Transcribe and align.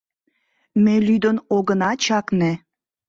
Ме 0.83 0.95
лӱдын 1.07 1.37
огына 1.55 1.91
чакне 2.03 2.51